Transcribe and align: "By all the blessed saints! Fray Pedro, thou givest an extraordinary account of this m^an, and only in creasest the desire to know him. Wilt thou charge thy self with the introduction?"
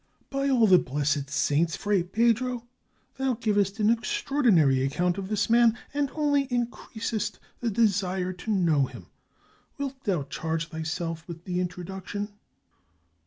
"By 0.31 0.49
all 0.49 0.65
the 0.65 0.79
blessed 0.79 1.29
saints! 1.29 1.75
Fray 1.75 2.01
Pedro, 2.01 2.65
thou 3.17 3.35
givest 3.35 3.79
an 3.79 3.91
extraordinary 3.91 4.81
account 4.83 5.19
of 5.19 5.27
this 5.29 5.45
m^an, 5.45 5.75
and 5.93 6.09
only 6.15 6.45
in 6.45 6.65
creasest 6.71 7.37
the 7.59 7.69
desire 7.69 8.33
to 8.33 8.49
know 8.51 8.87
him. 8.87 9.05
Wilt 9.77 10.03
thou 10.05 10.23
charge 10.23 10.71
thy 10.71 10.81
self 10.81 11.27
with 11.27 11.43
the 11.43 11.59
introduction?" 11.59 12.29